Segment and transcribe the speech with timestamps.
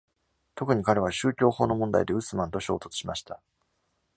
[0.55, 3.39] 特に、彼は宗教法の問題でウスマンと衝突しました。